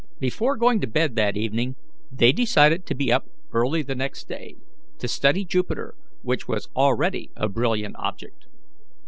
[0.19, 1.75] Before going to bed that evening
[2.11, 4.55] they decided to be up early the next day,
[4.97, 5.93] to study Jupiter,
[6.23, 8.47] which was already a brilliant object.